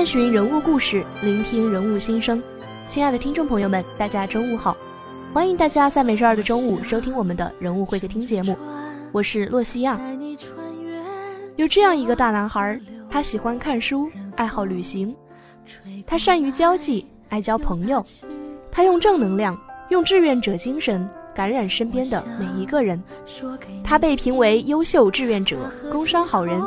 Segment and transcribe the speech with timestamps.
[0.00, 2.42] 探寻人物故事，聆听人物心声。
[2.88, 4.74] 亲爱的听众朋友们，大家中午好！
[5.30, 8.56] 欢迎大家在每周二的中午收听我们的人物会客厅节目。
[9.12, 10.00] 我是洛西亚。
[11.56, 15.14] 有这样一个大男孩，他喜欢看书，爱好旅行，
[16.06, 18.02] 他善于交际，爱交朋友，
[18.72, 19.54] 他用正能量，
[19.90, 22.98] 用志愿者精神感染身边的每一个人。
[23.84, 26.58] 他被评为优秀志愿者、工商好人，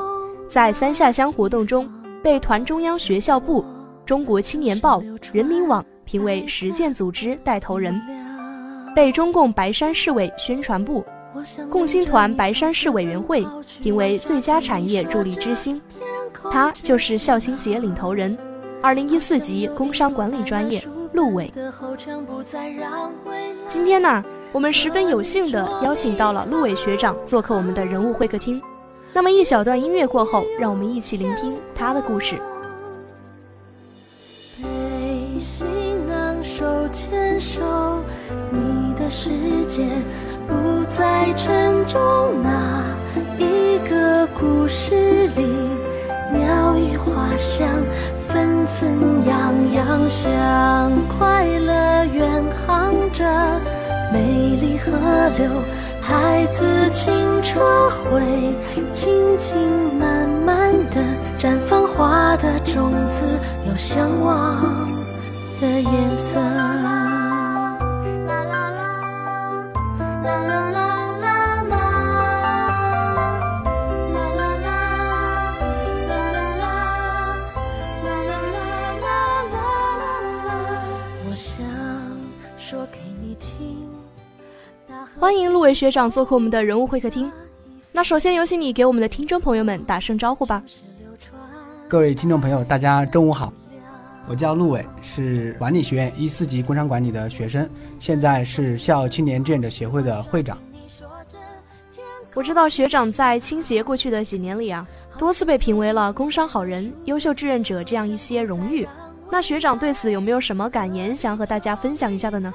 [0.47, 1.91] 在三下乡活动中
[2.23, 3.65] 被团中央学校部、
[4.05, 5.03] 中国青年报、
[5.33, 8.01] 人民网评为实践组织带头人，
[8.95, 11.03] 被中共白山市委宣传部。
[11.69, 13.45] 共青团白山市委员会
[13.81, 15.81] 评为最佳产业助力之星，
[16.49, 18.37] 他就是校青协领头人，
[18.81, 20.81] 二零一四级工商管理专业
[21.11, 21.51] 陆伟。
[23.67, 24.23] 今天呢，
[24.53, 28.61] 我们十分有幸的邀请到了陆伟学长做客我们的人物会客厅。
[29.13, 32.35] 那么一小段音乐过后，让我们一起聆听他的故事。
[34.59, 35.67] 背行
[36.07, 37.61] 囊，手牵手，
[38.51, 39.29] 你的世
[39.67, 39.87] 界。
[40.45, 42.83] 不再沉重，那
[43.37, 45.45] 一个故事里，
[46.33, 47.65] 鸟语花香，
[48.27, 53.23] 纷纷扬扬，向快乐远航着。
[54.11, 54.91] 美丽河
[55.37, 55.49] 流，
[56.05, 58.21] 孩子清澈会，
[58.91, 59.57] 静静
[59.97, 61.01] 慢慢的
[61.39, 63.25] 绽放花的种子，
[63.67, 64.85] 有向往
[65.61, 66.72] 的颜色。
[85.23, 87.31] 欢迎陆伟学长做客我们的人物会客厅。
[87.93, 90.61] 那首先有请你给我们的听众朋友们打声招呼吧。
[91.87, 93.53] 各位听众朋友，大家中午好，
[94.27, 97.69] 我叫陆伟，是管理学院一四级工商管理的学生，
[98.01, 100.57] 现在是校青年志愿者协会的会长。
[102.33, 104.85] 我知道学长在青协过去的几年里啊，
[105.17, 108.85] 多次被评为了工商好人、优秀志愿者这样一些荣誉。
[109.31, 112.53] 那学长对此有没有什么感言想和大家分享一下的呢？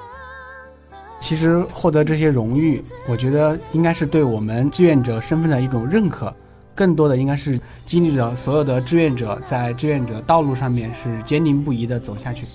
[1.21, 6.35] 其实获得这些荣誉，我觉得应该是对我们志愿者身份的一种认可，
[6.75, 12.47] 更多的应该是激励着所有的志愿者在志愿者道路上面是坚定不移的走下去。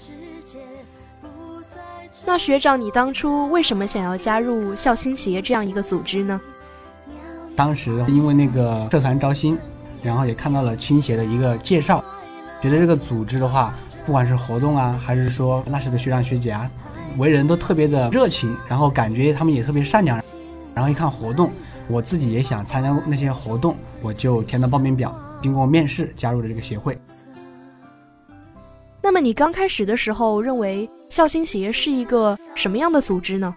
[2.26, 6.40] 那学长，你当初为什么想要加入校青协这样一个组织呢？
[7.56, 9.58] 当时因为那个社团招新，
[10.02, 12.04] 然后也看到了青协的一个介绍，
[12.62, 16.72] 觉得这个组织的话，不管是活动啊，还是说那时的学长学姐啊。
[17.18, 20.22] 为人都特别的热情，然后感觉他们也特别善良，
[20.74, 21.52] 然后一看活动，
[21.88, 26.98] 我自己也想参加那些活动，我就填了报名表，经过面试加入了这个协会。
[29.02, 33.54] 那么你刚开始的时候认为孝心协是一个什么样的组织呢？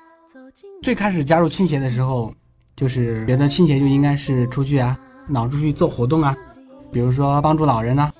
[0.82, 2.34] 最开始加入青协的时候，
[2.74, 4.98] 就是觉得青协就应该是出去啊，
[5.28, 6.36] 老出去做活动啊，
[6.90, 8.12] 比如说帮助老人啊，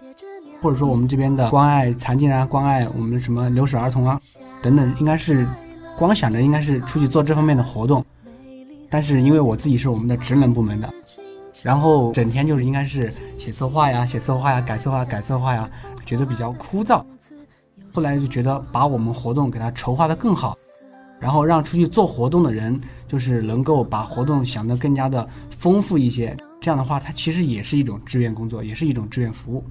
[0.63, 4.21] 或者说我们这边的关爱残疾人啊，关爱我们什么留守儿童啊。
[4.67, 5.47] 等等，应该是
[5.97, 8.05] 光想着应该是出去做这方面的活动，
[8.91, 10.93] 但是因为我自己是我们的职能部门的，
[11.63, 15.71] 然后整天就是应该是写策划呀、写策划呀、改策划、改策划呀，
[16.05, 17.01] 觉得比较枯燥。
[17.93, 20.59] 后来就觉得把我们活动给它筹划的更好，
[21.21, 25.25] 然后让出去做活动的人就是能够把活动想得更加的
[25.57, 26.37] 丰富一些。
[26.61, 29.65] 这样的话，它其实也是一种志愿工作，也是一种志愿服务。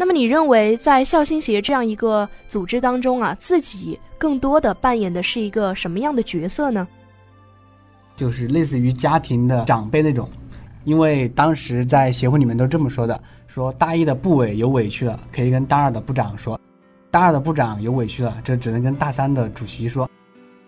[0.00, 6.88] 那么，你认为在孝心协这样一个组织当中啊，自己更多的扮演的是一个什么样的角色呢？
[8.16, 10.26] 就是类似于家庭的长辈那种，
[10.84, 16.58] 因为当时在协会里面都这么说的：说大一的部委有委屈了，可以跟大二的部长说；
[17.10, 20.08] 大二的部长有委屈了，这只能跟大三的主席说；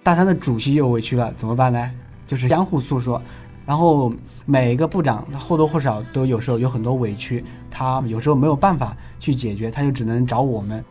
[0.03, 1.91] 大三的主席有委屈了，怎么办呢？
[2.27, 3.21] 就是相互诉说。
[3.65, 4.13] 然后
[4.45, 10.85] 每一个部长，他或多或少都有时候有很多委屈，他有时候没有办法去解决，他就只能找我们，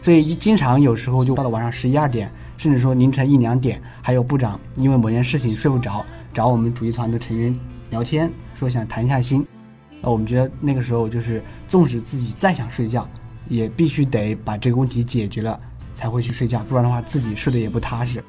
[0.00, 7.54] 所以经常有时候就到了晚上十一二点，甚至说凌晨一两点，还有部长因为某件事情睡不着，找我们主席团的成员
[7.90, 9.46] 聊天，说想谈一下心。
[10.00, 13.08] 呃，我们觉得那个时候就是，纵使自己再想睡觉，
[13.48, 15.58] 也必须得把这个问题解决了
[15.94, 18.22] 才会去睡觉，不然的话自己睡得也不踏实。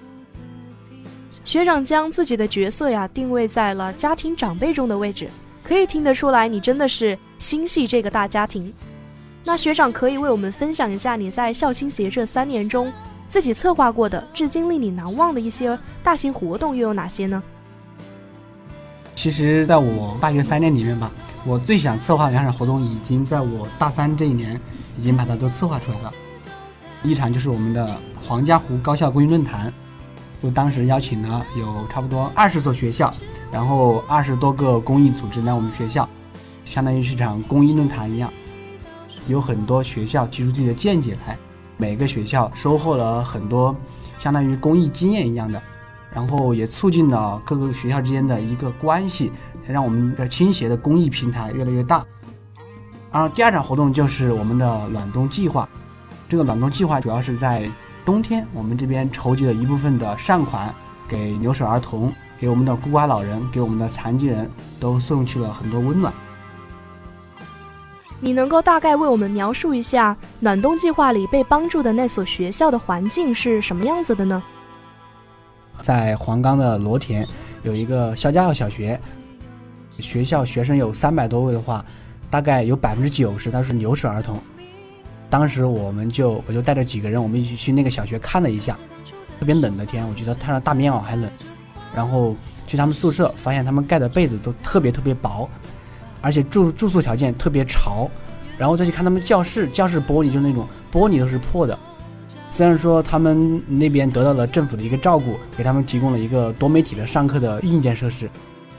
[1.45, 5.29] 学长将自己的角色呀定位在了家庭长辈中的位置，
[5.63, 8.73] 可以听得出来，你真的是心系这个大家庭。
[9.43, 12.91] 那学长可以为我们分享一下你在校青协这三年中
[13.27, 17.43] 自己策划过的、至今令你难忘的一些大型活动又有哪些呢？
[19.13, 21.11] 其实，在我大学三年里面吧，
[21.45, 24.59] 我最想策划两场活动，已经在我大三这一年
[24.97, 26.11] 已经把它都策划出来了。
[27.03, 29.71] 一场就是我们的黄家湖高校公益论坛。
[30.43, 33.11] 就当时邀请了有差不多二十所学校，
[33.51, 36.07] 然后二十多个公益组织来我们学校，
[36.65, 38.31] 相当于是场公益论坛一样，
[39.27, 41.35] 有很多学校提出自己的见解来，
[41.77, 43.75] 每个学校收获了很多
[44.19, 45.59] 相当于公益经验一样的，
[46.13, 49.31] 然后也促进了各个学校之间的一个关系，
[49.65, 52.05] 让我们的倾斜的公益平台越来越大。
[53.11, 55.67] 然后第二场活动就是我们的暖冬计划，
[56.29, 57.67] 这个暖冬计划主要是在。
[58.05, 60.71] 冬天，我们这边筹集了一部分的善款，
[61.09, 64.47] 给留守儿童、给我们的孤寡老人、给我们的残疾人
[64.79, 66.13] 都送去了很多温暖。
[68.19, 74.41] 你能够大概为我们描述一下暖冬计划里被帮助的那所学校的环境是什么样子的呢？
[75.81, 77.27] 在黄冈的罗田
[77.63, 79.01] 有一个肖家坳小学，
[79.93, 81.83] 学校学生有三百多位的话，
[82.29, 84.39] 大概有百分之九十他是留守儿童。
[85.37, 88.79] 当时我们就我就带着几个人，我们一起去那个小学看了一下，
[89.37, 91.29] 特别冷的天，我觉得穿着大棉袄还冷。
[91.93, 92.33] 然后
[92.65, 95.49] 去他们宿舍，发现他们盖的被子都特别特别薄，
[96.21, 98.09] 而且住住宿条件特别潮。
[98.57, 101.77] 然后再去看他们教室，教室玻璃就那种玻璃都是破的。
[102.49, 108.29] 虽然说他们那边得到了政府的一个照顾，给他们提供了一个多媒体的上课的硬件设施，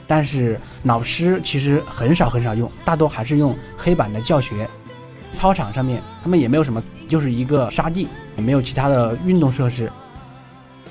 [0.07, 4.67] 但是老师其实很少很少用，大多还是用黑板的教学。
[5.37, 9.91] 操场上面，他们也没有什么，就是一个沙地，也没有其他的运动设施。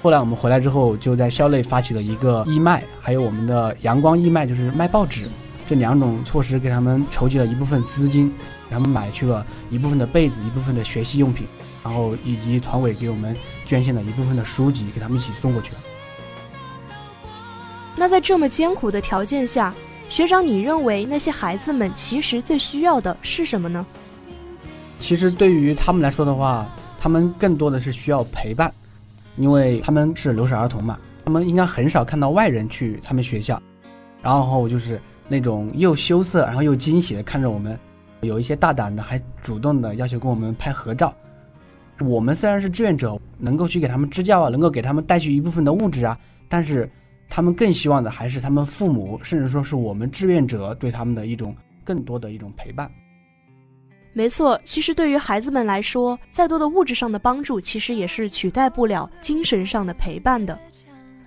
[0.00, 5.28] 后来我们回来之后，就在校内发起了一个义卖，还有我们的阳光义卖，就是卖报纸，
[5.68, 8.28] 这两种措施给他们筹集了一部分资金，
[8.68, 11.44] 给他们买去了一部分的被子，一部分的学习用品，
[11.82, 15.80] 然后以及团委给我们捐献了一部分的书籍，给他们一起送过去了。
[17.96, 19.74] 那在这么艰苦的条件下，
[20.08, 23.84] 学长，你认为那些孩子们其实最需要的是什么呢？
[25.06, 26.66] 其实对于他们来说的话，
[26.98, 28.74] 他们更多的是需要陪伴，
[29.36, 33.62] 因为他们是留守儿童嘛，他们应该很少看到外人去他们学校，
[34.20, 37.78] 然后就是那种又羞涩，然后又惊喜的看着我们，
[38.22, 41.14] 有一些大胆的还主动的要求跟我们拍合照。
[42.00, 46.90] 我们虽然是志愿者，能够去给他们支教啊，能够给他们带去一部分的物质啊，但是
[47.30, 52.90] 他们更希望的还是他们父母，甚至说是我们志愿者对他们的一种更多的一种陪伴。
[54.16, 60.58] 没错，其实对于孩子们来说，再多的物质上的帮助，其实也是取代不了精神上的陪伴的。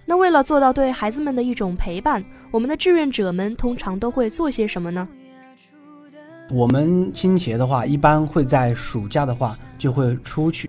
[0.08, 5.08] 那为了做到对孩子们的一种陪伴，我们的志愿者们通常都会做些什么呢？
[6.50, 10.68] 我们青协的话，一般会在暑假的话就会出去，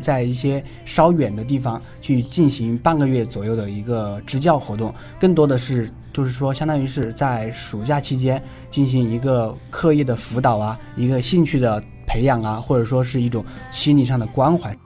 [0.00, 5.88] 在一些稍远的地方去进行半个月左右的一个支教活动，更多的是。
[6.12, 14.76] 就是说，相当于是在暑假期间进行一个课业的辅导啊，一个兴趣的培养啊，或者说是一种心理上的关怀。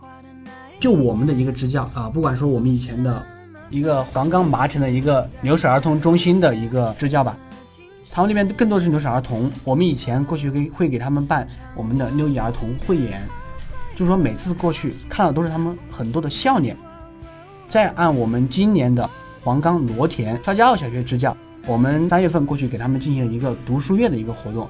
[0.79, 3.21] 就我们的一个支教啊，不管说我们以前的
[3.71, 7.37] 一个黄冈麻城的一个留守儿童中心的一个支教吧，
[8.13, 9.51] 他们那边更多是留守儿童。
[9.65, 13.21] 我们以前过去给会给他们办我们的六一儿童汇演，
[13.97, 16.77] 就是说每次过去看到都是他们很多的笑脸。
[17.69, 19.11] 再按我们今年的。
[19.47, 21.37] 黄冈罗田肖家坳小学支教，
[21.69, 24.69] 我们三月份过去给他们进行了一个读书月的一个活动。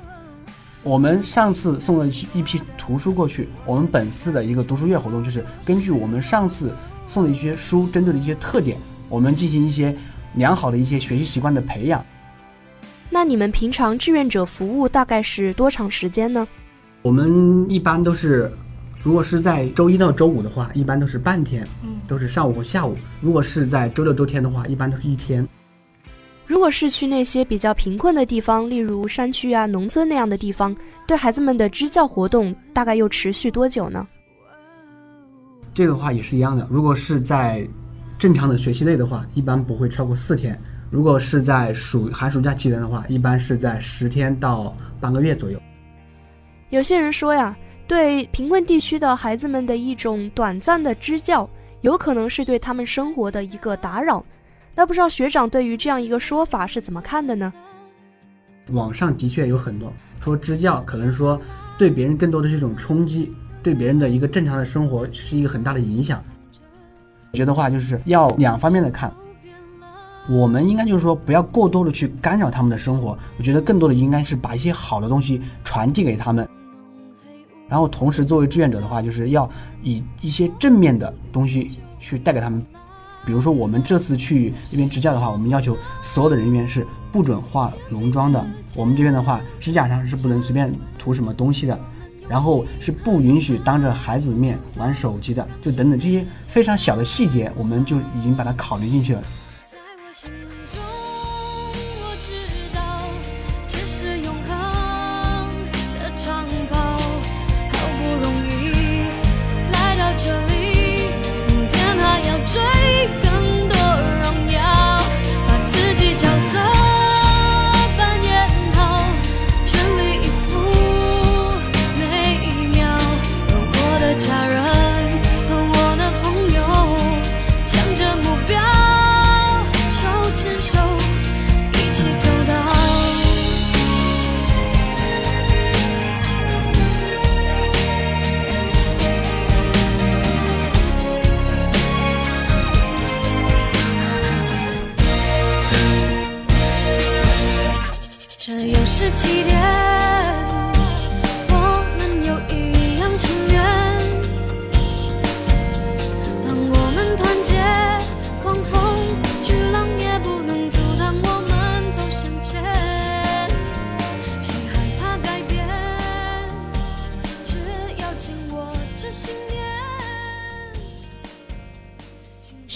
[0.83, 6.77] 我们上次送了一批图书过去，我们本次的一个读书月活动就是根据我们上次
[7.09, 8.77] 送的一些书，针对的一些特点，
[9.09, 9.97] 我们进行一些
[10.35, 12.05] 良好的一些学习习惯的培养。
[13.09, 16.47] 那你们平常志愿者服务大概是多长时间呢？
[17.01, 18.53] 我们一般都是，
[19.07, 25.47] 如果是在周一到周五的话，一般都是半天，嗯，都是上午和下午；如果是在周六周天的话，一般都是一天。
[26.45, 30.75] 如果是去那些比较贫困的地方，例如山区啊、农村那样的地方，
[31.07, 34.05] 对孩子们的支教活动大概又持续多久呢？
[35.73, 36.67] 这个话也是一样的。
[36.69, 37.65] 如果是在
[38.19, 40.61] 正常的学习内的话，一般不会超过四天。
[40.91, 45.63] 如果是在暑寒暑假期间的话，一般是在十天到半个月左右。
[46.71, 51.49] 有些人说呀，对贫困地区的孩子们的一种短暂的支教，
[51.83, 54.25] 有可能是对他们生活的一个打扰。
[54.75, 57.53] 那不知道学长对于这样一个说法是怎么看的呢？
[58.73, 61.41] 网上的确有很多说支教可能说
[61.79, 66.23] 对别人更多的是一种冲击，对别人的一个正常的生活是一个很大的影响。
[67.33, 69.13] 我觉得话就是要两方面的看。
[70.29, 73.17] 我们应该就是说，不要过多的去干扰他们的生活。
[73.39, 76.49] 我觉得更多的应该是把一些好的东西传递给他们。
[77.69, 79.49] 然后同时，作为志愿者的话，就是要
[79.83, 82.65] 以一些正面的东西去带给他们。
[83.25, 88.47] 比如说，我们这次去那边支教的话，我们要求所有的人员是不准化浓妆的。
[88.77, 91.77] 我们这边的话，指甲上是不能随便涂什么东西的，
[92.29, 99.23] 然后是不允许当着孩子面玩手机的，就等等这些非常小的细节，我们就已经把它考虑进去了。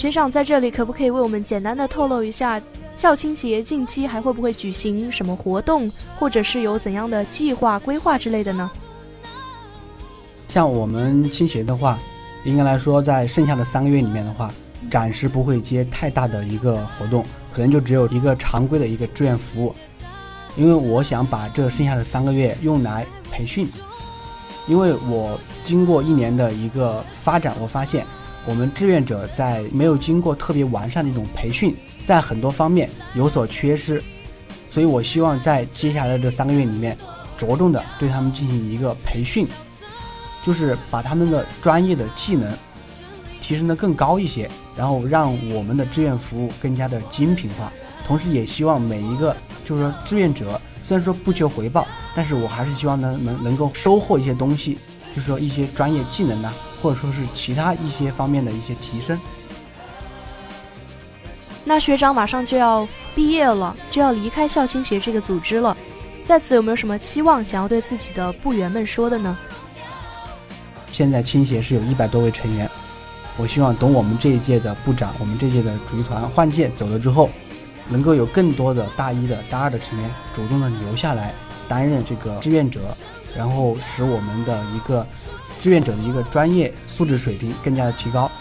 [0.01, 2.59] 学长在这里可不可以为我们简单的透露一下，
[2.95, 8.71] 校青协近期还会不会举行什么活动，或者是有怎样的计划规划之类的呢？
[10.47, 11.99] 像我们青协的话，
[12.45, 14.51] 应该来说，在剩下的三个月里面的话，
[14.89, 19.75] 暂时不会接太大的一个活动，可能就只有一个常规的一个志愿服务，
[20.55, 23.67] 因为我想把这剩下的三个月用来培训，
[24.65, 28.03] 因为我经过一年的一个发展，我发现。
[28.45, 34.01] 我们志愿者在没有经过特别完善的一种培训，在很多方面有所缺失，
[34.69, 36.97] 所以我希望在接下来的三个月里面，
[37.37, 39.47] 着重的对他们进行一个培训，
[40.43, 42.51] 就是把他们的专业的技能
[43.39, 47.71] 提升的更高一些，然后让我们的志愿服务更加的精品化。
[48.07, 54.79] 同时，也希望每一个就是说志愿者，虽然说不求回报，但是我还是希望能能能够收获一些东西，
[55.15, 56.51] 就是说一些专业技能呢。
[56.81, 59.17] 或者说是其他一些方面的一些提升。
[61.63, 65.77] 那学长马上就要毕业了，就要离开校青协这个组织了，
[66.25, 69.37] 在此有没有什么期望想要对自己的部员们说的呢？
[70.91, 72.67] 现在青协是有一百多位成员，
[73.37, 77.29] 我希望等我们这一届的部长，我们这届的主席团换届走了之后，
[77.87, 81.31] 能够有更多的大一的、大二的成员主动的留下来
[81.67, 82.81] 担任这个志愿者，
[83.37, 85.05] 然后使我们的一个。
[85.61, 88.31] 志愿者的一个专业素质水平更加的提高，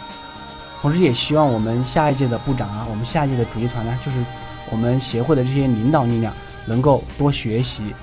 [0.80, 4.24] 同时也希望我们下一届的部长啊，我们下一届的主席团呢，就是
[4.70, 6.32] 我们协会的这些领导力量
[6.64, 7.94] 能够多学习，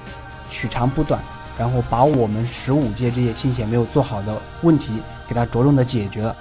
[0.51, 1.19] 取长补短，
[1.57, 4.93] 然后把我们十五届这些青协没有做好的问题
[5.27, 6.37] 给它着重的解决了，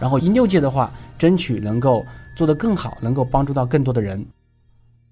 [0.00, 4.24] 然后一六届的话，争取能够做得更好，能够帮助到更多的人。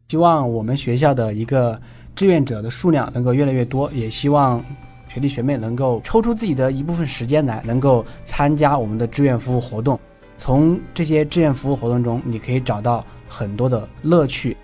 [0.09, 1.79] 希望我们学校的一个
[2.17, 4.65] 志愿者的数量能够越来越多，也希望。
[5.13, 9.99] 学弟学妹能够抽出自己的一部分时间来，能够参加我们的志愿服务活动，
[10.39, 14.57] 从这些志愿服务活动中，你可以找到很多的乐趣，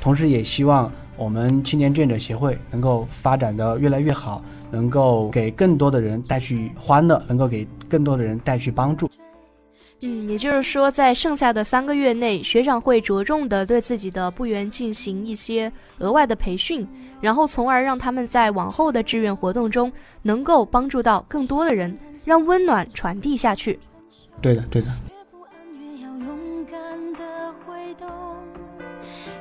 [0.00, 9.10] 同时也希望我们青年志愿者协会能够发展的越来越好，能够给更多的人带去欢乐，能够给更多的人带去帮助。
[10.04, 16.86] 嗯，也就是说，在剩下的三个月内，学长会着重的对自己的部员进行一些额外的培训，
[17.20, 19.92] 然后从而让他们在往后的志愿活动中
[20.22, 23.78] 能够帮助到更多的人，让温暖传递下去。
[24.40, 24.88] 对的，对的。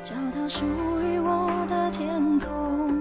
[0.03, 2.93] 找到属于我的天空，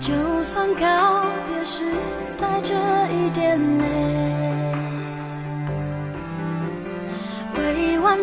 [0.00, 0.12] 就
[0.42, 1.84] 算告别时
[2.40, 2.74] 带着
[3.12, 4.05] 一点泪，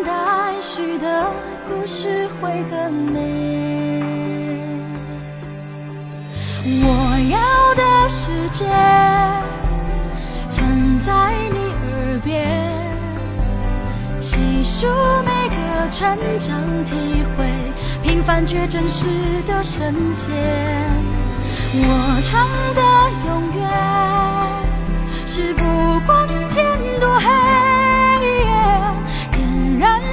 [0.02, 1.26] 待续的
[1.68, 3.20] 故事会更美。
[6.66, 6.88] 我
[7.30, 8.64] 要的世界
[10.48, 12.82] 存在你耳边。
[14.20, 14.86] 细数
[15.24, 15.54] 每个
[15.90, 17.46] 成长体会，
[18.02, 19.04] 平凡却真实
[19.46, 20.34] 的神仙。
[21.76, 22.80] 我唱的
[23.26, 23.28] 永
[23.60, 23.62] 远
[25.26, 25.62] 是不
[26.06, 27.28] 管天多黑，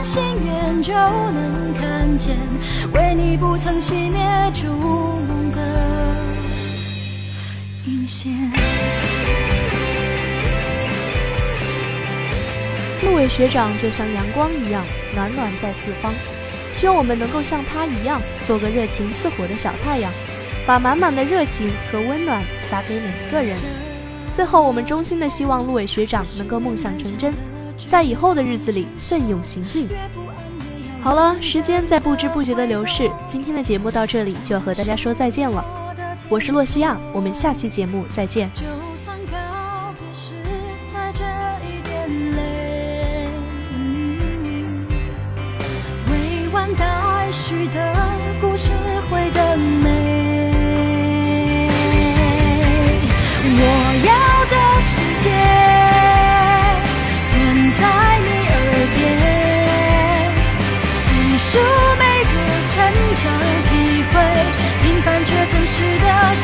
[0.03, 2.36] 心愿就能看见，
[2.93, 4.20] 为你不曾熄灭
[4.53, 6.15] 筑梦的
[7.86, 8.31] 引线。
[13.03, 16.12] 陆伟学长就像阳光一样，暖暖在四方。
[16.74, 20.12] 希望我们能够像他一样，做个热情似火的小太阳，
[20.65, 23.55] 把满满的热情和温暖洒给每一个人。
[24.36, 27.34] 最后，我们衷心的希望陆伟学长能够梦想成真，
[27.91, 29.86] 在以后的日子里奋勇行进。
[31.01, 35.62] 好了，时间在不知不觉的流逝，今天的节目到这里就要和大家说再见了。
[36.29, 38.50] 我是洛西亚，我们下期节目再见。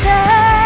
[0.07, 0.56] 的